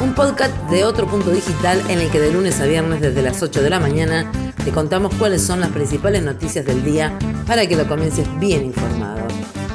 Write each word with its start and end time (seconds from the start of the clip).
un 0.00 0.14
podcast 0.14 0.54
de 0.70 0.84
otro 0.84 1.08
punto 1.08 1.30
digital 1.32 1.82
en 1.88 1.98
el 1.98 2.08
que 2.10 2.20
de 2.20 2.32
lunes 2.32 2.60
a 2.60 2.66
viernes 2.66 3.00
desde 3.00 3.20
las 3.20 3.42
8 3.42 3.62
de 3.62 3.70
la 3.70 3.80
mañana 3.80 4.30
te 4.64 4.70
contamos 4.70 5.12
cuáles 5.16 5.42
son 5.42 5.58
las 5.58 5.70
principales 5.70 6.22
noticias 6.22 6.64
del 6.64 6.84
día 6.84 7.18
para 7.48 7.66
que 7.66 7.74
lo 7.74 7.88
comiences 7.88 8.26
bien 8.38 8.64
informado. 8.64 9.26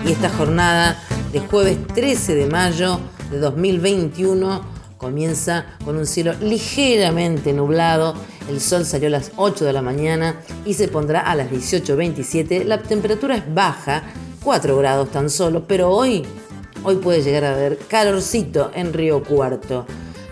Y 0.05 0.13
esta 0.13 0.29
jornada 0.29 0.97
de 1.33 1.41
jueves 1.41 1.77
13 1.93 2.35
de 2.35 2.45
mayo 2.45 3.01
de 3.31 3.39
2021 3.39 4.61
comienza 4.97 5.65
con 5.83 5.97
un 5.97 6.05
cielo 6.05 6.33
ligeramente 6.39 7.51
nublado. 7.51 8.13
El 8.49 8.61
sol 8.61 8.85
salió 8.85 9.07
a 9.07 9.11
las 9.11 9.31
8 9.35 9.65
de 9.65 9.73
la 9.73 9.81
mañana 9.81 10.37
y 10.63 10.75
se 10.75 10.87
pondrá 10.87 11.19
a 11.19 11.35
las 11.35 11.49
18.27. 11.49 12.63
La 12.63 12.81
temperatura 12.81 13.35
es 13.35 13.53
baja 13.53 14.03
4 14.41 14.77
grados 14.77 15.11
tan 15.11 15.29
solo, 15.29 15.65
pero 15.67 15.89
hoy, 15.89 16.23
hoy 16.85 16.95
puede 16.95 17.21
llegar 17.21 17.43
a 17.43 17.55
haber 17.55 17.77
calorcito 17.77 18.71
en 18.73 18.93
Río 18.93 19.21
Cuarto. 19.21 19.85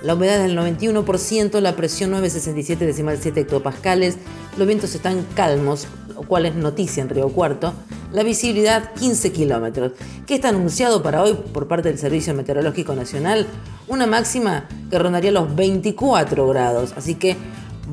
La 0.04 0.16
humedad 0.16 0.38
es 0.38 0.48
del 0.48 0.58
91%, 0.58 1.60
la 1.60 1.76
presión 1.76 2.10
967 2.10 2.86
decimal 2.86 3.20
7 3.22 3.42
hectopascales, 3.42 4.18
los 4.58 4.68
vientos 4.68 4.96
están 4.96 5.26
calmos, 5.36 5.88
lo 6.16 6.24
cual 6.24 6.48
es 6.48 6.56
noticia 6.56 7.04
en 7.04 7.10
Río 7.10 7.30
Cuarto. 7.30 7.74
La 8.12 8.24
visibilidad 8.24 8.94
15 8.96 9.32
kilómetros. 9.32 9.94
¿Qué 10.26 10.36
está 10.36 10.50
anunciado 10.50 11.02
para 11.04 11.22
hoy 11.22 11.34
por 11.54 11.68
parte 11.68 11.90
del 11.90 12.00
Servicio 12.00 12.34
Meteorológico 12.34 12.96
Nacional? 12.96 13.46
Una 13.88 14.08
máxima 14.08 14.68
que 14.90 15.00
rondaría 15.00 15.32
los 15.32 15.56
24 15.56 16.48
grados, 16.48 16.94
así 16.98 17.16
que 17.16 17.38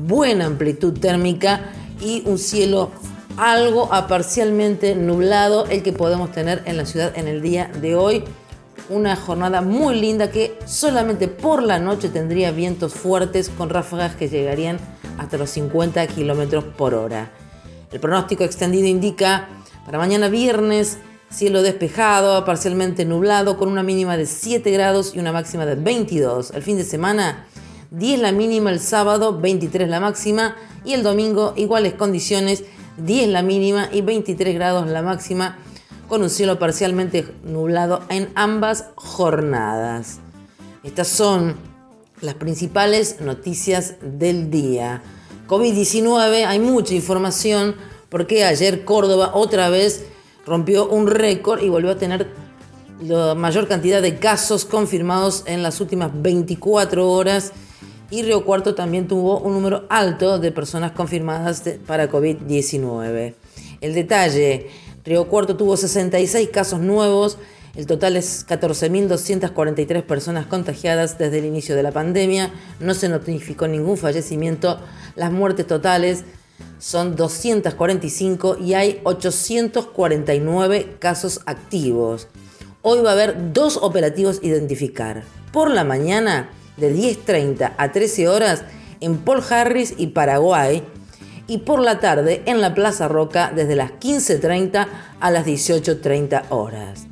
buena 0.07 0.45
amplitud 0.45 0.99
térmica 0.99 1.71
y 2.01 2.23
un 2.25 2.37
cielo 2.37 2.91
algo 3.37 3.93
a 3.93 4.07
parcialmente 4.07 4.95
nublado 4.95 5.67
el 5.67 5.83
que 5.83 5.93
podemos 5.93 6.31
tener 6.31 6.63
en 6.65 6.75
la 6.75 6.85
ciudad 6.85 7.17
en 7.17 7.27
el 7.27 7.41
día 7.41 7.71
de 7.79 7.95
hoy. 7.95 8.23
Una 8.89 9.15
jornada 9.15 9.61
muy 9.61 9.99
linda 9.99 10.31
que 10.31 10.57
solamente 10.65 11.27
por 11.27 11.61
la 11.61 11.79
noche 11.79 12.09
tendría 12.09 12.51
vientos 12.51 12.93
fuertes 12.93 13.49
con 13.49 13.69
ráfagas 13.69 14.15
que 14.15 14.27
llegarían 14.27 14.79
hasta 15.17 15.37
los 15.37 15.51
50 15.51 16.07
kilómetros 16.07 16.63
por 16.63 16.95
hora. 16.95 17.31
El 17.91 17.99
pronóstico 17.99 18.43
extendido 18.43 18.87
indica 18.87 19.47
para 19.85 19.97
mañana 19.97 20.27
viernes 20.27 20.97
cielo 21.29 21.61
despejado, 21.61 22.43
parcialmente 22.45 23.05
nublado, 23.05 23.57
con 23.57 23.69
una 23.69 23.83
mínima 23.83 24.17
de 24.17 24.25
7 24.25 24.71
grados 24.71 25.13
y 25.15 25.19
una 25.19 25.31
máxima 25.31 25.65
de 25.65 25.75
22. 25.75 26.51
El 26.51 26.63
fin 26.63 26.77
de 26.77 26.83
semana 26.83 27.45
10 27.91 28.21
la 28.21 28.31
mínima 28.31 28.71
el 28.71 28.79
sábado, 28.79 29.39
23 29.39 29.89
la 29.89 29.99
máxima 29.99 30.55
y 30.83 30.93
el 30.93 31.03
domingo 31.03 31.53
iguales 31.55 31.93
condiciones 31.93 32.63
10 32.97 33.29
la 33.29 33.41
mínima 33.41 33.89
y 33.91 34.01
23 34.01 34.53
grados 34.55 34.87
la 34.87 35.01
máxima, 35.01 35.57
con 36.09 36.23
un 36.23 36.29
cielo 36.29 36.59
parcialmente 36.59 37.25
nublado 37.43 38.01
en 38.09 38.29
ambas 38.35 38.85
jornadas. 38.95 40.19
Estas 40.83 41.07
son 41.07 41.55
las 42.19 42.33
principales 42.33 43.21
noticias 43.21 43.95
del 44.01 44.49
día. 44.49 45.03
COVID-19, 45.47 46.45
hay 46.45 46.59
mucha 46.59 46.95
información 46.95 47.75
porque 48.09 48.43
ayer 48.43 48.83
Córdoba 48.83 49.31
otra 49.35 49.69
vez 49.69 50.05
rompió 50.45 50.89
un 50.89 51.07
récord 51.07 51.61
y 51.61 51.69
volvió 51.69 51.91
a 51.91 51.97
tener 51.97 52.27
la 53.01 53.35
mayor 53.35 53.67
cantidad 53.67 54.01
de 54.01 54.17
casos 54.17 54.65
confirmados 54.65 55.43
en 55.45 55.63
las 55.63 55.79
últimas 55.79 56.11
24 56.13 57.09
horas 57.09 57.53
y 58.11 58.23
Río 58.23 58.43
Cuarto 58.43 58.73
también 58.73 59.07
tuvo 59.07 59.39
un 59.39 59.53
número 59.53 59.85
alto 59.89 60.39
de 60.39 60.51
personas 60.51 60.91
confirmadas 60.91 61.63
para 61.85 62.09
COVID-19. 62.09 63.35
El 63.81 63.93
detalle, 63.93 64.67
Río 65.03 65.27
Cuarto 65.27 65.55
tuvo 65.55 65.77
66 65.77 66.49
casos 66.49 66.79
nuevos, 66.79 67.37
el 67.75 67.85
total 67.85 68.17
es 68.17 68.45
14.243 68.47 70.03
personas 70.03 70.45
contagiadas 70.47 71.17
desde 71.17 71.39
el 71.39 71.45
inicio 71.45 71.75
de 71.75 71.83
la 71.83 71.91
pandemia, 71.91 72.51
no 72.79 72.93
se 72.93 73.09
notificó 73.09 73.67
ningún 73.67 73.97
fallecimiento, 73.97 74.79
las 75.15 75.31
muertes 75.31 75.67
totales 75.67 76.23
son 76.79 77.15
245 77.15 78.57
y 78.59 78.73
hay 78.73 78.99
849 79.03 80.95
casos 80.99 81.41
activos. 81.45 82.27
Hoy 82.81 83.01
va 83.01 83.11
a 83.11 83.13
haber 83.13 83.53
dos 83.53 83.77
operativos 83.77 84.39
identificar. 84.41 85.23
Por 85.51 85.71
la 85.71 85.83
mañana, 85.83 86.49
de 86.77 86.95
10.30 86.95 87.73
a 87.77 87.91
13 87.91 88.27
horas 88.27 88.63
en 89.01 89.17
Paul 89.17 89.43
Harris 89.49 89.93
y 89.97 90.07
Paraguay 90.07 90.83
y 91.49 91.57
por 91.57 91.81
la 91.81 91.99
tarde 91.99 92.43
en 92.45 92.61
la 92.61 92.73
Plaza 92.73 93.07
Roca 93.07 93.51
desde 93.53 93.75
las 93.75 93.91
15.30 93.93 94.87
a 95.19 95.31
las 95.31 95.45
18.30 95.45 96.43
horas. 96.49 97.07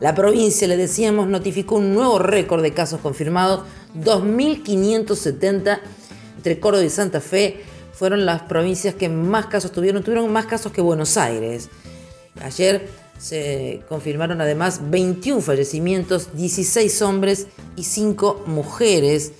La 0.00 0.14
provincia, 0.14 0.68
le 0.68 0.76
decíamos, 0.76 1.28
notificó 1.28 1.76
un 1.76 1.94
nuevo 1.94 2.18
récord 2.18 2.62
de 2.62 2.74
casos 2.74 3.00
confirmados, 3.00 3.62
2.570 3.98 5.78
entre 6.36 6.60
Córdoba 6.60 6.84
y 6.84 6.90
Santa 6.90 7.20
Fe 7.20 7.62
fueron 7.92 8.26
las 8.26 8.42
provincias 8.42 8.94
que 8.94 9.08
más 9.08 9.46
casos 9.46 9.72
tuvieron, 9.72 10.02
tuvieron 10.02 10.30
más 10.30 10.44
casos 10.44 10.70
que 10.70 10.82
Buenos 10.82 11.16
Aires. 11.16 11.70
Ayer 12.42 12.88
se 13.18 13.80
confirmaron 13.88 14.40
además 14.42 14.80
21 14.90 15.40
fallecimientos, 15.40 16.36
16 16.36 17.00
hombres 17.02 17.46
y 17.74 17.84
5 17.84 18.44
mujeres. 18.46 19.32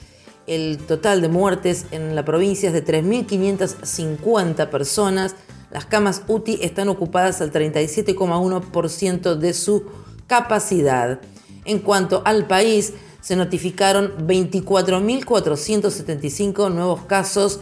El 0.46 0.78
total 0.78 1.20
de 1.22 1.28
muertes 1.28 1.86
en 1.90 2.14
la 2.14 2.24
provincia 2.24 2.68
es 2.68 2.72
de 2.72 2.84
3.550 2.84 4.70
personas. 4.70 5.34
Las 5.70 5.86
camas 5.86 6.22
UTI 6.28 6.60
están 6.62 6.88
ocupadas 6.88 7.40
al 7.40 7.50
37,1% 7.52 9.34
de 9.34 9.52
su 9.52 9.86
capacidad. 10.28 11.20
En 11.64 11.80
cuanto 11.80 12.22
al 12.24 12.46
país, 12.46 12.92
se 13.20 13.34
notificaron 13.34 14.14
24.475 14.26 16.72
nuevos 16.72 17.00
casos 17.02 17.58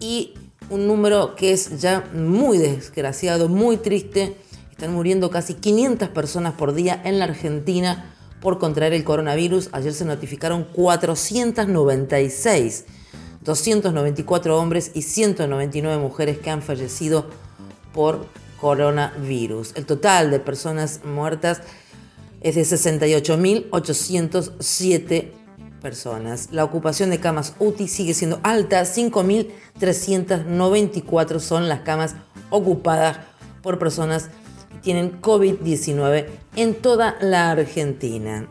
y 0.00 0.34
un 0.70 0.88
número 0.88 1.36
que 1.36 1.52
es 1.52 1.80
ya 1.80 2.10
muy 2.12 2.58
desgraciado, 2.58 3.48
muy 3.48 3.76
triste, 3.76 4.36
están 4.72 4.92
muriendo 4.92 5.30
casi 5.30 5.54
500 5.54 6.08
personas 6.08 6.54
por 6.54 6.74
día 6.74 7.00
en 7.04 7.20
la 7.20 7.26
Argentina 7.26 8.11
por 8.42 8.58
contraer 8.58 8.92
el 8.92 9.04
coronavirus. 9.04 9.70
Ayer 9.72 9.94
se 9.94 10.04
notificaron 10.04 10.64
496, 10.64 12.84
294 13.40 14.58
hombres 14.58 14.90
y 14.92 15.00
199 15.02 16.02
mujeres 16.02 16.36
que 16.38 16.50
han 16.50 16.60
fallecido 16.60 17.30
por 17.94 18.26
coronavirus. 18.60 19.72
El 19.76 19.86
total 19.86 20.30
de 20.30 20.40
personas 20.40 21.00
muertas 21.04 21.62
es 22.42 22.56
de 22.56 22.62
68.807 22.62 25.30
personas. 25.80 26.48
La 26.52 26.64
ocupación 26.64 27.08
de 27.10 27.20
camas 27.20 27.54
UTI 27.58 27.88
sigue 27.88 28.14
siendo 28.14 28.40
alta, 28.42 28.82
5.394 28.82 31.40
son 31.40 31.68
las 31.68 31.80
camas 31.80 32.14
ocupadas 32.50 33.18
por 33.62 33.78
personas 33.78 34.28
tienen 34.82 35.20
COVID-19 35.20 36.26
en 36.56 36.74
toda 36.74 37.16
la 37.20 37.50
Argentina. 37.50 38.48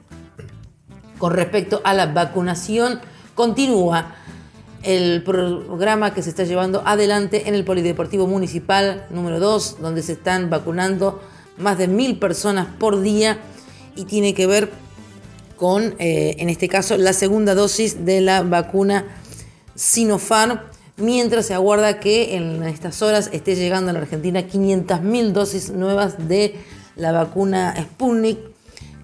Con 1.17 1.33
respecto 1.33 1.81
a 1.83 1.93
la 1.93 2.07
vacunación, 2.07 2.99
continúa 3.35 4.15
el 4.83 5.23
programa 5.23 6.13
que 6.13 6.23
se 6.23 6.29
está 6.29 6.43
llevando 6.43 6.81
adelante 6.85 7.47
en 7.47 7.53
el 7.53 7.63
Polideportivo 7.63 8.25
Municipal 8.25 9.05
número 9.11 9.39
2, 9.39 9.77
donde 9.79 10.01
se 10.01 10.13
están 10.13 10.49
vacunando 10.49 11.21
más 11.57 11.77
de 11.77 11.87
mil 11.87 12.17
personas 12.17 12.67
por 12.79 13.01
día 13.01 13.37
y 13.95 14.05
tiene 14.05 14.33
que 14.33 14.47
ver 14.47 14.71
con, 15.57 15.95
eh, 15.99 16.35
en 16.39 16.49
este 16.49 16.67
caso, 16.67 16.97
la 16.97 17.13
segunda 17.13 17.53
dosis 17.53 18.03
de 18.03 18.21
la 18.21 18.41
vacuna 18.41 19.05
Sinopharm 19.75 20.59
mientras 21.01 21.47
se 21.47 21.53
aguarda 21.53 21.99
que 21.99 22.35
en 22.35 22.63
estas 22.63 23.01
horas 23.01 23.29
esté 23.33 23.55
llegando 23.55 23.89
a 23.89 23.93
la 23.93 23.99
Argentina 23.99 24.41
500.000 24.41 25.31
dosis 25.31 25.71
nuevas 25.71 26.27
de 26.27 26.55
la 26.95 27.11
vacuna 27.11 27.75
Sputnik, 27.77 28.39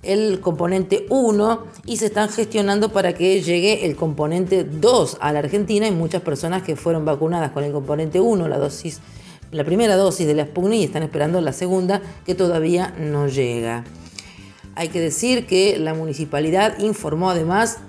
el 0.04 0.40
componente 0.40 1.06
1, 1.10 1.66
y 1.86 1.98
se 1.98 2.06
están 2.06 2.30
gestionando 2.30 2.94
para 2.94 3.14
que 3.14 3.42
llegue 3.42 3.86
el 3.86 3.96
componente 3.96 4.64
2 4.64 5.18
a 5.20 5.34
la 5.34 5.40
Argentina. 5.40 5.86
Hay 5.86 5.92
muchas 5.92 6.22
personas 6.22 6.64
que 6.64 6.76
fueron 6.76 7.04
vacunadas 7.04 7.52
con 7.52 7.64
el 7.64 7.72
componente 7.72 8.20
1, 8.20 8.48
la 8.48 8.58
dosis 8.58 9.02
la 9.52 9.64
primera 9.64 9.96
dosis 9.96 10.28
de 10.28 10.34
la 10.34 10.44
Sputnik 10.44 10.82
y 10.82 10.84
están 10.84 11.04
esperando 11.04 11.40
la 11.40 11.54
segunda 11.54 12.02
que 12.26 12.36
todavía 12.36 12.94
no 13.00 13.28
llega. 13.28 13.86
Hay 14.76 14.90
que 14.90 15.00
decir 15.00 15.48
que 15.48 15.80
la 15.80 15.94
municipalidad 15.94 16.78
informó 16.80 17.30
además 17.30 17.80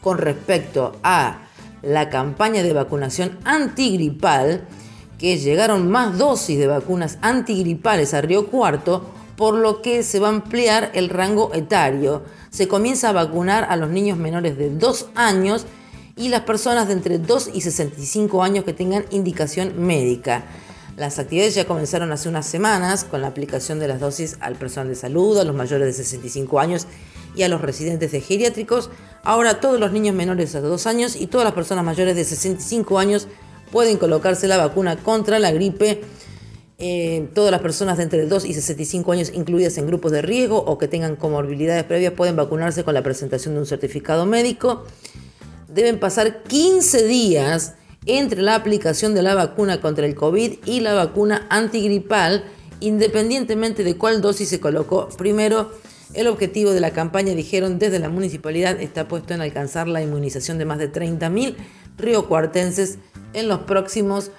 con 0.00 0.18
respecto 0.18 0.96
a 1.02 1.40
la 1.86 2.10
campaña 2.10 2.62
de 2.62 2.72
vacunación 2.72 3.38
antigripal, 3.44 4.66
que 5.18 5.38
llegaron 5.38 5.90
más 5.90 6.18
dosis 6.18 6.58
de 6.58 6.66
vacunas 6.66 7.18
antigripales 7.22 8.14
a 8.14 8.20
Río 8.20 8.48
Cuarto, 8.48 9.04
por 9.36 9.54
lo 9.54 9.82
que 9.82 10.02
se 10.02 10.20
va 10.20 10.28
a 10.28 10.30
ampliar 10.30 10.90
el 10.94 11.08
rango 11.08 11.52
etario. 11.54 12.22
Se 12.50 12.68
comienza 12.68 13.08
a 13.08 13.12
vacunar 13.12 13.66
a 13.68 13.76
los 13.76 13.90
niños 13.90 14.18
menores 14.18 14.56
de 14.56 14.70
2 14.70 15.06
años 15.14 15.66
y 16.16 16.28
las 16.28 16.42
personas 16.42 16.86
de 16.86 16.94
entre 16.94 17.18
2 17.18 17.50
y 17.52 17.60
65 17.60 18.42
años 18.42 18.64
que 18.64 18.72
tengan 18.72 19.04
indicación 19.10 19.74
médica. 19.84 20.44
Las 20.96 21.18
actividades 21.18 21.56
ya 21.56 21.64
comenzaron 21.64 22.12
hace 22.12 22.28
unas 22.28 22.46
semanas 22.46 23.02
con 23.02 23.20
la 23.20 23.26
aplicación 23.26 23.80
de 23.80 23.88
las 23.88 23.98
dosis 23.98 24.36
al 24.40 24.54
personal 24.54 24.88
de 24.88 24.94
salud, 24.94 25.36
a 25.38 25.44
los 25.44 25.56
mayores 25.56 25.86
de 25.88 26.04
65 26.04 26.60
años 26.60 26.86
y 27.34 27.42
a 27.42 27.48
los 27.48 27.60
residentes 27.60 28.12
de 28.12 28.20
geriátricos. 28.20 28.90
Ahora 29.24 29.58
todos 29.58 29.80
los 29.80 29.90
niños 29.90 30.14
menores 30.14 30.52
de 30.52 30.60
2 30.60 30.86
años 30.86 31.16
y 31.16 31.26
todas 31.26 31.46
las 31.46 31.54
personas 31.54 31.82
mayores 31.82 32.14
de 32.14 32.24
65 32.24 32.98
años 32.98 33.26
pueden 33.72 33.96
colocarse 33.96 34.46
la 34.46 34.58
vacuna 34.58 34.96
contra 34.96 35.38
la 35.38 35.50
gripe. 35.50 36.02
Eh, 36.76 37.28
todas 37.34 37.50
las 37.50 37.62
personas 37.62 37.96
de 37.96 38.02
entre 38.02 38.26
2 38.26 38.44
y 38.44 38.52
65 38.52 39.12
años 39.12 39.32
incluidas 39.32 39.78
en 39.78 39.86
grupos 39.86 40.12
de 40.12 40.20
riesgo 40.20 40.58
o 40.58 40.76
que 40.76 40.88
tengan 40.88 41.16
comorbilidades 41.16 41.84
previas 41.84 42.12
pueden 42.12 42.36
vacunarse 42.36 42.84
con 42.84 42.92
la 42.92 43.02
presentación 43.02 43.54
de 43.54 43.60
un 43.60 43.66
certificado 43.66 44.26
médico. 44.26 44.84
Deben 45.68 45.98
pasar 45.98 46.42
15 46.42 47.06
días 47.06 47.74
entre 48.04 48.42
la 48.42 48.56
aplicación 48.56 49.14
de 49.14 49.22
la 49.22 49.34
vacuna 49.34 49.80
contra 49.80 50.04
el 50.04 50.14
COVID 50.14 50.58
y 50.66 50.80
la 50.80 50.92
vacuna 50.92 51.46
antigripal, 51.48 52.44
independientemente 52.80 53.84
de 53.84 53.96
cuál 53.96 54.20
dosis 54.20 54.50
se 54.50 54.60
colocó 54.60 55.08
primero. 55.16 55.70
El 56.14 56.28
objetivo 56.28 56.70
de 56.70 56.80
la 56.80 56.92
campaña, 56.92 57.34
dijeron 57.34 57.78
desde 57.80 57.98
la 57.98 58.08
municipalidad, 58.08 58.80
está 58.80 59.08
puesto 59.08 59.34
en 59.34 59.40
alcanzar 59.40 59.88
la 59.88 60.00
inmunización 60.00 60.58
de 60.58 60.64
más 60.64 60.78
de 60.78 60.92
30.000 60.92 61.56
riocuartenses 61.98 62.98
en 63.32 63.48
los 63.48 63.60
próximos 63.60 64.30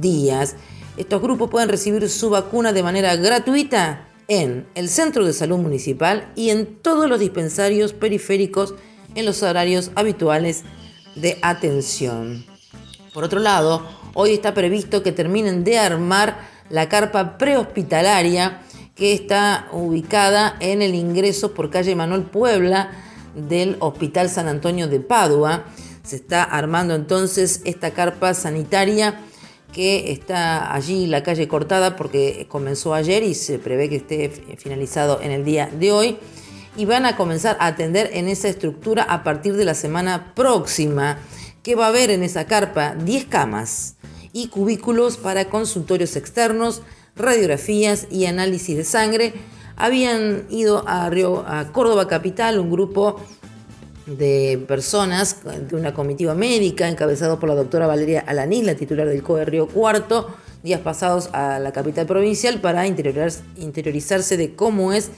días. 0.00 0.56
Estos 0.96 1.20
grupos 1.20 1.50
pueden 1.50 1.68
recibir 1.68 2.08
su 2.08 2.30
vacuna 2.30 2.72
de 2.72 2.82
manera 2.82 3.16
gratuita 3.16 4.08
en 4.28 4.66
el 4.74 4.88
Centro 4.88 5.26
de 5.26 5.34
Salud 5.34 5.58
Municipal 5.58 6.32
y 6.36 6.50
en 6.50 6.76
todos 6.76 7.08
los 7.08 7.20
dispensarios 7.20 7.92
periféricos 7.92 8.74
en 9.14 9.26
los 9.26 9.42
horarios 9.42 9.90
habituales 9.96 10.62
de 11.16 11.38
atención. 11.42 12.46
Por 13.12 13.24
otro 13.24 13.40
lado, 13.40 13.86
hoy 14.14 14.32
está 14.32 14.54
previsto 14.54 15.02
que 15.02 15.12
terminen 15.12 15.64
de 15.64 15.78
armar 15.78 16.48
la 16.70 16.88
carpa 16.88 17.36
prehospitalaria 17.36 18.62
que 19.00 19.14
está 19.14 19.66
ubicada 19.72 20.58
en 20.60 20.82
el 20.82 20.94
ingreso 20.94 21.54
por 21.54 21.70
calle 21.70 21.96
Manuel 21.96 22.24
Puebla 22.24 22.90
del 23.34 23.78
Hospital 23.80 24.28
San 24.28 24.46
Antonio 24.46 24.88
de 24.88 25.00
Padua. 25.00 25.64
Se 26.02 26.16
está 26.16 26.42
armando 26.42 26.94
entonces 26.94 27.62
esta 27.64 27.92
carpa 27.92 28.34
sanitaria 28.34 29.22
que 29.72 30.12
está 30.12 30.74
allí 30.74 31.06
la 31.06 31.22
calle 31.22 31.48
cortada 31.48 31.96
porque 31.96 32.46
comenzó 32.50 32.92
ayer 32.92 33.22
y 33.22 33.32
se 33.32 33.58
prevé 33.58 33.88
que 33.88 33.96
esté 33.96 34.28
finalizado 34.58 35.18
en 35.22 35.30
el 35.30 35.46
día 35.46 35.70
de 35.72 35.92
hoy. 35.92 36.18
Y 36.76 36.84
van 36.84 37.06
a 37.06 37.16
comenzar 37.16 37.56
a 37.58 37.68
atender 37.68 38.10
en 38.12 38.28
esa 38.28 38.48
estructura 38.48 39.04
a 39.04 39.24
partir 39.24 39.56
de 39.56 39.64
la 39.64 39.72
semana 39.72 40.34
próxima 40.34 41.16
que 41.62 41.74
va 41.74 41.86
a 41.86 41.88
haber 41.88 42.10
en 42.10 42.22
esa 42.22 42.44
carpa 42.44 42.94
10 42.96 43.24
camas 43.24 43.96
y 44.34 44.48
cubículos 44.48 45.16
para 45.16 45.46
consultorios 45.46 46.16
externos, 46.16 46.82
radiografías 47.20 48.06
y 48.10 48.26
análisis 48.26 48.76
de 48.76 48.84
sangre. 48.84 49.32
Habían 49.76 50.44
ido 50.50 50.84
a, 50.86 51.10
Córdoba 51.72 52.06
Capital 52.08 52.58
un 52.58 52.70
grupo 52.70 53.20
de 54.06 54.62
personas 54.66 55.38
de 55.68 55.76
una 55.76 55.94
comitiva 55.94 56.34
médica 56.34 56.88
encabezado 56.88 57.38
por 57.38 57.48
la 57.48 57.54
doctora 57.54 57.86
Valeria 57.86 58.24
Alanis, 58.26 58.64
la 58.64 58.74
titular 58.74 59.06
del 59.06 59.22
COE 59.22 59.44
Río 59.44 59.68
Cuarto, 59.68 60.28
días 60.62 60.80
pasados 60.80 61.30
a 61.32 61.58
la 61.58 61.72
capital 61.72 62.06
provincial 62.06 62.60
para 62.60 62.86
interiorizarse 62.86 64.36
de 64.36 64.54
cómo 64.54 64.92
es 64.92 65.10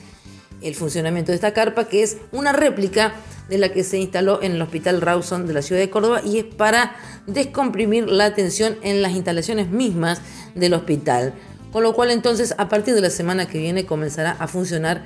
el 0.61 0.75
funcionamiento 0.75 1.33
de 1.33 1.37
esta 1.37 1.53
carpa, 1.53 1.89
que 1.89 2.03
es 2.03 2.19
una 2.31 2.53
réplica 2.53 3.15
de 3.49 3.59
la 3.59 3.71
que 3.71 3.85
se 3.85 3.99
instaló 3.99 4.43
en 4.43 4.53
el 4.53 4.63
Hospital 4.63 5.01
Rawson 5.01 5.47
de 5.47 5.53
la 5.53 5.63
ciudad 5.63 5.81
de 5.81 5.91
Córdoba 5.91 6.23
y 6.25 6.39
es 6.39 6.45
para 6.45 6.95
descomprimir 7.27 8.09
la 8.09 8.27
atención 8.27 8.77
en 8.83 9.03
las 9.03 9.13
instalaciones 9.13 9.69
mismas 9.69 10.21
del 10.55 10.75
hospital. 10.75 11.35
Con 11.73 11.83
lo 11.83 11.95
cual 11.95 12.11
entonces 12.11 12.55
a 12.59 12.69
partir 12.69 12.95
de 12.95 13.01
la 13.01 13.11
semana 13.11 13.47
que 13.47 13.59
viene 13.59 13.87
comenzará 13.87 14.37
a 14.39 14.47
funcionar 14.47 15.03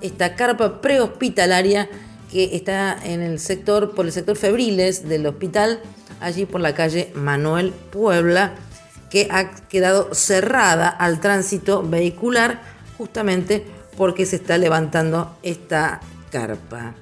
esta 0.00 0.34
carpa 0.34 0.80
prehospitalaria 0.80 1.88
que 2.30 2.56
está 2.56 2.98
en 3.02 3.22
el 3.22 3.38
sector, 3.38 3.94
por 3.94 4.04
el 4.04 4.12
sector 4.12 4.36
Febriles 4.36 5.08
del 5.08 5.26
hospital, 5.26 5.80
allí 6.20 6.44
por 6.44 6.60
la 6.60 6.74
calle 6.74 7.12
Manuel 7.14 7.72
Puebla, 7.72 8.54
que 9.10 9.28
ha 9.30 9.50
quedado 9.68 10.12
cerrada 10.12 10.88
al 10.88 11.20
tránsito 11.20 11.82
vehicular 11.82 12.60
justamente 12.98 13.64
porque 13.96 14.26
se 14.26 14.36
está 14.36 14.58
levantando 14.58 15.36
esta 15.42 16.00
carpa. 16.30 16.94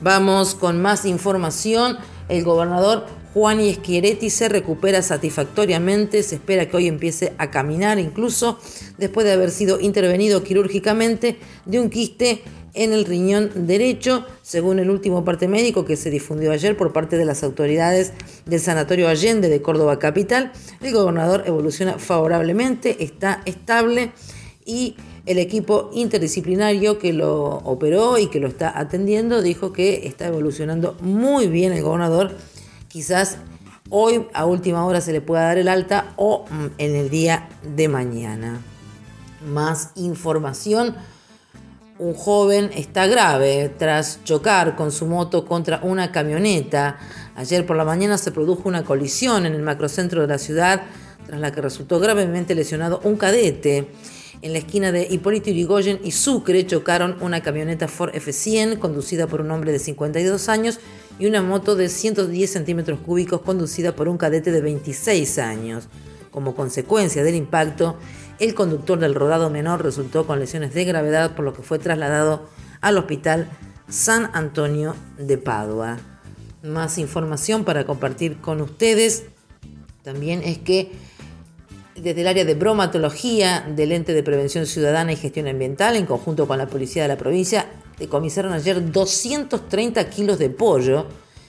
Vamos 0.00 0.54
con 0.54 0.80
más 0.80 1.04
información. 1.04 1.98
El 2.28 2.44
gobernador 2.44 3.06
Juan 3.34 3.58
Schiaretti 3.60 4.30
se 4.30 4.48
recupera 4.48 5.02
satisfactoriamente. 5.02 6.22
Se 6.22 6.36
espera 6.36 6.68
que 6.68 6.76
hoy 6.76 6.86
empiece 6.86 7.32
a 7.36 7.50
caminar, 7.50 7.98
incluso 7.98 8.60
después 8.96 9.26
de 9.26 9.32
haber 9.32 9.50
sido 9.50 9.80
intervenido 9.80 10.44
quirúrgicamente 10.44 11.36
de 11.66 11.80
un 11.80 11.90
quiste 11.90 12.42
en 12.74 12.92
el 12.92 13.04
riñón 13.04 13.66
derecho, 13.66 14.24
según 14.42 14.78
el 14.78 14.88
último 14.88 15.24
parte 15.24 15.48
médico 15.48 15.84
que 15.84 15.96
se 15.96 16.10
difundió 16.10 16.52
ayer 16.52 16.76
por 16.76 16.92
parte 16.92 17.16
de 17.16 17.24
las 17.24 17.42
autoridades 17.42 18.12
del 18.46 18.60
Sanatorio 18.60 19.08
Allende 19.08 19.48
de 19.48 19.62
Córdoba 19.62 19.98
Capital. 19.98 20.52
El 20.80 20.92
gobernador 20.92 21.42
evoluciona 21.46 21.98
favorablemente, 21.98 23.02
está 23.02 23.42
estable 23.46 24.12
y 24.64 24.96
el 25.26 25.38
equipo 25.38 25.90
interdisciplinario 25.92 26.98
que 26.98 27.12
lo 27.12 27.44
operó 27.44 28.18
y 28.18 28.28
que 28.28 28.40
lo 28.40 28.46
está 28.46 28.78
atendiendo 28.78 29.42
dijo 29.42 29.72
que 29.72 30.06
está 30.06 30.28
evolucionando 30.28 30.96
muy 31.00 31.48
bien 31.48 31.72
el 31.72 31.82
gobernador. 31.82 32.36
Quizás 32.94 33.38
hoy 33.90 34.28
a 34.34 34.44
última 34.44 34.86
hora 34.86 35.00
se 35.00 35.12
le 35.12 35.20
pueda 35.20 35.42
dar 35.42 35.58
el 35.58 35.66
alta 35.66 36.12
o 36.14 36.44
mm, 36.48 36.66
en 36.78 36.94
el 36.94 37.10
día 37.10 37.48
de 37.74 37.88
mañana. 37.88 38.60
Más 39.44 39.90
información. 39.96 40.94
Un 41.98 42.14
joven 42.14 42.70
está 42.72 43.08
grave 43.08 43.74
tras 43.76 44.22
chocar 44.22 44.76
con 44.76 44.92
su 44.92 45.06
moto 45.06 45.44
contra 45.44 45.80
una 45.82 46.12
camioneta. 46.12 46.98
Ayer 47.34 47.66
por 47.66 47.74
la 47.74 47.84
mañana 47.84 48.16
se 48.16 48.30
produjo 48.30 48.68
una 48.68 48.84
colisión 48.84 49.44
en 49.44 49.54
el 49.54 49.62
macrocentro 49.62 50.20
de 50.20 50.28
la 50.28 50.38
ciudad, 50.38 50.82
tras 51.26 51.40
la 51.40 51.50
que 51.50 51.62
resultó 51.62 51.98
gravemente 51.98 52.54
lesionado 52.54 53.00
un 53.02 53.16
cadete. 53.16 53.90
En 54.40 54.52
la 54.52 54.58
esquina 54.58 54.92
de 54.92 55.08
Hipólito 55.10 55.50
Yrigoyen 55.50 55.98
y 56.04 56.12
Sucre 56.12 56.64
chocaron 56.64 57.16
una 57.20 57.42
camioneta 57.42 57.88
Ford 57.88 58.14
F100 58.14 58.78
conducida 58.78 59.26
por 59.26 59.40
un 59.40 59.50
hombre 59.50 59.72
de 59.72 59.80
52 59.80 60.48
años 60.48 60.78
y 61.18 61.26
una 61.26 61.42
moto 61.42 61.76
de 61.76 61.88
110 61.88 62.50
centímetros 62.50 63.00
cúbicos 63.00 63.40
conducida 63.42 63.94
por 63.94 64.08
un 64.08 64.18
cadete 64.18 64.50
de 64.50 64.60
26 64.60 65.38
años. 65.38 65.88
Como 66.30 66.54
consecuencia 66.54 67.22
del 67.22 67.36
impacto, 67.36 67.96
el 68.40 68.54
conductor 68.54 68.98
del 68.98 69.14
rodado 69.14 69.50
menor 69.50 69.82
resultó 69.82 70.26
con 70.26 70.40
lesiones 70.40 70.74
de 70.74 70.84
gravedad 70.84 71.34
por 71.36 71.44
lo 71.44 71.54
que 71.54 71.62
fue 71.62 71.78
trasladado 71.78 72.48
al 72.80 72.98
hospital 72.98 73.48
San 73.88 74.30
Antonio 74.32 74.96
de 75.18 75.38
Padua. 75.38 75.98
Más 76.62 76.98
información 76.98 77.64
para 77.64 77.84
compartir 77.84 78.38
con 78.40 78.60
ustedes 78.60 79.24
también 80.02 80.42
es 80.42 80.58
que 80.58 80.92
desde 81.94 82.22
el 82.22 82.26
área 82.26 82.44
de 82.44 82.54
bromatología 82.54 83.64
del 83.74 83.92
ente 83.92 84.12
de 84.12 84.22
prevención 84.22 84.66
ciudadana 84.66 85.12
y 85.12 85.16
gestión 85.16 85.46
ambiental, 85.46 85.96
en 85.96 86.06
conjunto 86.06 86.48
con 86.48 86.58
la 86.58 86.66
policía 86.66 87.02
de 87.02 87.08
la 87.08 87.16
provincia, 87.16 87.66
decomisaron 87.98 88.52
ayer 88.52 88.90
230 88.90 90.10
kilos 90.10 90.38
de 90.38 90.50
pollo 90.50 91.06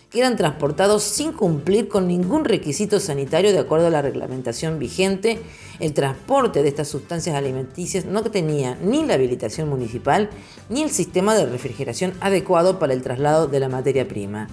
que 0.09 0.19
eran 0.19 0.37
transportados 0.37 1.03
sin 1.03 1.33
cumplir 1.33 1.89
con 1.89 2.07
ningún 2.07 2.45
requisito 2.45 2.99
sanitario 2.99 3.51
de 3.51 3.59
acuerdo 3.59 3.87
a 3.87 3.89
la 3.89 4.01
reglamentación 4.01 4.79
vigente. 4.79 5.41
El 5.79 5.93
transporte 5.93 6.63
de 6.63 6.69
estas 6.69 6.87
sustancias 6.87 7.35
alimenticias 7.35 8.05
no 8.05 8.23
tenía 8.23 8.77
ni 8.81 9.05
la 9.05 9.15
habilitación 9.15 9.67
municipal 9.67 10.29
ni 10.69 10.83
el 10.83 10.89
sistema 10.89 11.35
de 11.35 11.45
refrigeración 11.47 12.13
adecuado 12.21 12.79
para 12.79 12.93
el 12.93 13.01
traslado 13.01 13.47
de 13.47 13.59
la 13.59 13.67
materia 13.67 14.07
prima. 14.07 14.47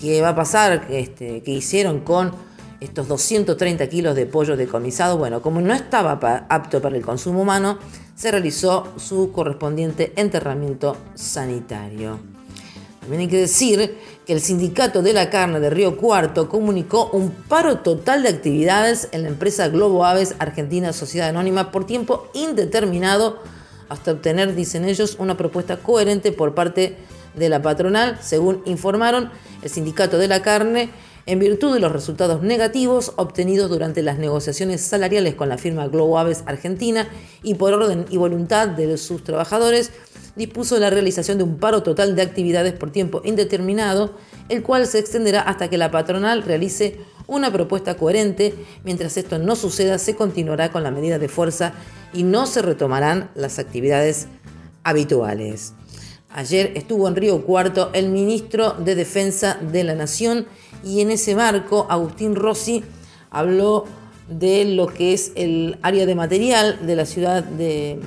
¿Qué 0.00 0.20
va 0.20 0.28
a 0.28 0.36
pasar? 0.36 0.86
Este, 0.90 1.42
¿Qué 1.42 1.50
hicieron 1.50 2.00
con 2.00 2.32
estos 2.80 3.08
230 3.08 3.88
kilos 3.88 4.14
de 4.14 4.26
pollo 4.26 4.56
decomisado, 4.56 5.18
bueno, 5.18 5.42
como 5.42 5.60
no 5.60 5.74
estaba 5.74 6.12
apto 6.48 6.82
para 6.82 6.96
el 6.96 7.02
consumo 7.02 7.42
humano, 7.42 7.78
se 8.16 8.30
realizó 8.30 8.92
su 8.96 9.30
correspondiente 9.30 10.12
enterramiento 10.16 10.96
sanitario. 11.14 12.18
También 13.00 13.20
hay 13.20 13.28
que 13.28 13.36
decir 13.36 13.98
que 14.26 14.32
el 14.32 14.40
sindicato 14.40 15.00
de 15.00 15.12
la 15.12 15.30
carne 15.30 15.60
de 15.60 15.70
Río 15.70 15.96
Cuarto 15.96 16.48
comunicó 16.48 17.08
un 17.12 17.30
paro 17.30 17.78
total 17.78 18.24
de 18.24 18.30
actividades 18.30 19.08
en 19.12 19.22
la 19.22 19.28
empresa 19.28 19.68
Globo 19.68 20.04
Aves 20.04 20.34
Argentina 20.40 20.92
Sociedad 20.92 21.28
Anónima 21.28 21.70
por 21.70 21.86
tiempo 21.86 22.26
indeterminado 22.34 23.38
hasta 23.88 24.10
obtener, 24.10 24.56
dicen 24.56 24.84
ellos, 24.84 25.16
una 25.20 25.36
propuesta 25.36 25.76
coherente 25.76 26.32
por 26.32 26.54
parte 26.54 26.96
de 27.36 27.48
la 27.48 27.62
patronal. 27.62 28.18
Según 28.20 28.62
informaron, 28.64 29.30
el 29.62 29.70
sindicato 29.70 30.18
de 30.18 30.26
la 30.26 30.42
carne 30.42 30.90
en 31.26 31.40
virtud 31.40 31.74
de 31.74 31.80
los 31.80 31.92
resultados 31.92 32.42
negativos 32.42 33.12
obtenidos 33.16 33.68
durante 33.68 34.02
las 34.02 34.18
negociaciones 34.18 34.80
salariales 34.80 35.34
con 35.34 35.48
la 35.48 35.58
firma 35.58 35.88
Globo 35.88 36.18
Aves 36.18 36.44
Argentina 36.46 37.08
y 37.42 37.54
por 37.54 37.74
orden 37.74 38.06
y 38.10 38.16
voluntad 38.16 38.68
de 38.68 38.96
sus 38.96 39.24
trabajadores, 39.24 39.90
dispuso 40.36 40.78
la 40.78 40.90
realización 40.90 41.38
de 41.38 41.44
un 41.44 41.58
paro 41.58 41.82
total 41.82 42.14
de 42.14 42.22
actividades 42.22 42.74
por 42.74 42.92
tiempo 42.92 43.22
indeterminado, 43.24 44.14
el 44.48 44.62
cual 44.62 44.86
se 44.86 45.00
extenderá 45.00 45.40
hasta 45.40 45.68
que 45.68 45.78
la 45.78 45.90
patronal 45.90 46.42
realice 46.42 47.00
una 47.26 47.52
propuesta 47.52 47.96
coherente. 47.96 48.54
Mientras 48.84 49.16
esto 49.16 49.38
no 49.40 49.56
suceda, 49.56 49.98
se 49.98 50.14
continuará 50.14 50.70
con 50.70 50.84
la 50.84 50.92
medida 50.92 51.18
de 51.18 51.28
fuerza 51.28 51.72
y 52.12 52.22
no 52.22 52.46
se 52.46 52.62
retomarán 52.62 53.30
las 53.34 53.58
actividades 53.58 54.28
habituales. 54.84 55.72
Ayer 56.28 56.72
estuvo 56.74 57.08
en 57.08 57.16
Río 57.16 57.46
Cuarto 57.46 57.90
el 57.94 58.10
ministro 58.10 58.72
de 58.72 58.94
Defensa 58.94 59.58
de 59.72 59.84
la 59.84 59.94
Nación 59.94 60.46
y 60.84 61.00
en 61.00 61.10
ese 61.10 61.34
marco 61.34 61.86
Agustín 61.88 62.34
Rossi 62.34 62.84
habló 63.30 63.84
de 64.28 64.64
lo 64.64 64.88
que 64.88 65.12
es 65.12 65.32
el 65.36 65.78
área 65.82 66.06
de 66.06 66.14
material 66.14 66.86
de 66.86 66.96
la 66.96 67.06
ciudad 67.06 67.44
de, 67.44 68.00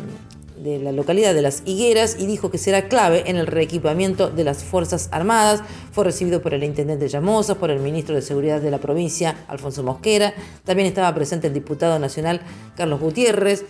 la 0.62 0.92
localidad 0.92 1.34
de 1.34 1.42
Las 1.42 1.64
Higueras 1.66 2.18
y 2.20 2.26
dijo 2.26 2.52
que 2.52 2.58
será 2.58 2.90
clave 2.90 3.24
en 3.28 3.38
el 3.38 3.48
reequipamiento 3.48 4.30
de 4.30 4.44
las 4.44 4.64
Fuerzas 4.64 5.08
Armadas. 5.12 5.64
Fue 5.94 6.04
recibido 6.04 6.42
por 6.42 6.54
el 6.54 6.66
intendente 6.66 7.08
Llamosa, 7.08 7.56
por 7.56 7.72
el 7.72 7.80
ministro 7.80 8.14
de 8.14 8.22
Seguridad 8.22 8.60
de 8.60 8.70
la 8.70 8.80
provincia, 8.80 9.46
Alfonso 9.48 9.84
Mosquera. 9.84 10.34
También 10.66 10.88
estaba 10.88 11.16
presente 11.16 11.48
el 11.48 11.54
diputado 11.54 11.98
nacional 11.98 12.42
Carlos 12.76 13.00
Gutiérrez, 13.00 13.64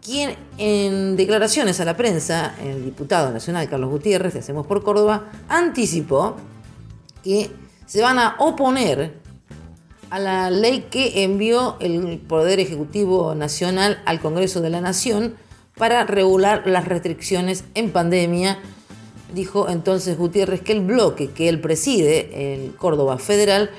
quien 0.00 0.36
en 0.58 1.16
declaraciones 1.16 1.80
a 1.80 1.84
la 1.84 1.96
prensa, 1.96 2.54
el 2.62 2.84
diputado 2.84 3.32
nacional 3.32 3.68
Carlos 3.68 3.90
Gutiérrez 3.90 4.34
de 4.34 4.38
Hacemos 4.38 4.66
por 4.66 4.84
Córdoba, 4.84 5.32
anticipó 5.48 6.36
que 7.24 7.50
se 7.86 8.02
van 8.02 8.18
a 8.18 8.36
oponer 8.38 9.14
a 10.10 10.18
la 10.18 10.50
ley 10.50 10.86
que 10.90 11.24
envió 11.24 11.76
el 11.80 12.18
Poder 12.18 12.60
Ejecutivo 12.60 13.34
Nacional 13.34 14.00
al 14.04 14.20
Congreso 14.20 14.60
de 14.60 14.70
la 14.70 14.80
Nación 14.80 15.34
para 15.76 16.04
regular 16.04 16.62
las 16.66 16.86
restricciones 16.86 17.64
en 17.74 17.90
pandemia. 17.90 18.58
Dijo 19.32 19.68
entonces 19.68 20.16
Gutiérrez 20.16 20.60
que 20.60 20.72
el 20.72 20.82
bloque 20.82 21.30
que 21.30 21.48
él 21.48 21.60
preside, 21.60 22.54
el 22.54 22.76
Córdoba 22.76 23.18
Federal, 23.18 23.70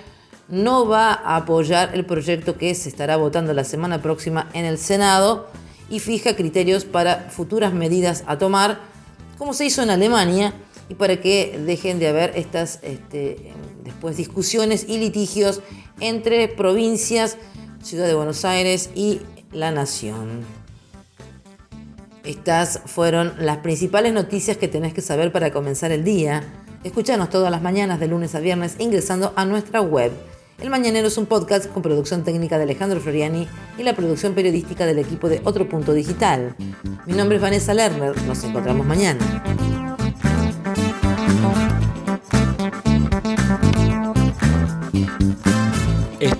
no 0.50 0.88
va 0.88 1.13
a 1.13 1.38
apoyar 1.38 1.91
el 1.93 2.05
proyecto 2.05 2.57
que 2.57 2.75
se 2.75 2.89
estará 2.89 3.17
votando 3.17 3.53
la 3.53 3.63
semana 3.63 4.01
próxima 4.01 4.50
en 4.53 4.65
el 4.65 4.77
Senado 4.77 5.47
y 5.89 6.00
fija 6.00 6.35
criterios 6.35 6.85
para 6.85 7.29
futuras 7.29 7.74
medidas 7.74 8.24
a 8.27 8.38
tomar, 8.38 8.79
como 9.38 9.53
se 9.53 9.65
hizo 9.65 9.81
en 9.81 9.89
Alemania, 9.89 10.53
y 10.89 10.95
para 10.95 11.19
que 11.19 11.59
dejen 11.65 12.00
de 12.00 12.07
haber 12.07 12.33
estas 12.35 12.79
este, 12.83 13.53
después 13.85 14.17
discusiones 14.17 14.85
y 14.89 14.97
litigios 14.97 15.61
entre 16.01 16.49
provincias, 16.49 17.37
Ciudad 17.81 18.07
de 18.07 18.15
Buenos 18.15 18.43
Aires 18.43 18.89
y 18.95 19.21
la 19.53 19.71
Nación. 19.71 20.41
Estas 22.25 22.81
fueron 22.85 23.33
las 23.39 23.57
principales 23.57 24.11
noticias 24.11 24.57
que 24.57 24.67
tenés 24.67 24.93
que 24.93 25.01
saber 25.01 25.31
para 25.31 25.51
comenzar 25.51 25.91
el 25.91 26.03
día. 26.03 26.43
Escúchanos 26.83 27.29
todas 27.29 27.51
las 27.51 27.61
mañanas 27.61 27.99
de 27.99 28.07
lunes 28.07 28.33
a 28.33 28.39
viernes 28.39 28.75
ingresando 28.79 29.31
a 29.35 29.45
nuestra 29.45 29.81
web. 29.81 30.11
El 30.59 30.69
Mañanero 30.69 31.07
es 31.07 31.17
un 31.17 31.25
podcast 31.25 31.71
con 31.71 31.83
producción 31.83 32.23
técnica 32.23 32.57
de 32.57 32.63
Alejandro 32.63 32.99
Floriani 32.99 33.47
y 33.77 33.83
la 33.83 33.93
producción 33.93 34.33
periodística 34.33 34.85
del 34.85 34.99
equipo 34.99 35.29
de 35.29 35.41
Otro 35.43 35.67
Punto 35.67 35.93
Digital. 35.93 36.55
Mi 37.05 37.13
nombre 37.13 37.35
es 37.35 37.41
Vanessa 37.41 37.73
Lerner. 37.73 38.19
Nos 38.23 38.43
encontramos 38.43 38.85
mañana. 38.85 39.75